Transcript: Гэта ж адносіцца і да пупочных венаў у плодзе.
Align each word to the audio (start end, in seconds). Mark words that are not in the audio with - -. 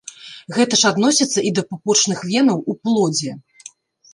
Гэта 0.55 0.77
ж 0.83 0.91
адносіцца 0.95 1.43
і 1.49 1.51
да 1.59 1.65
пупочных 1.73 2.25
венаў 2.31 2.57
у 2.73 2.77
плодзе. 2.87 3.31